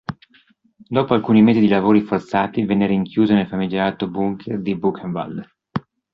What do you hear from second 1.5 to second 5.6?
di lavori forzati, venne rinchiuso nel famigerato “Bunker” di Buchenwald.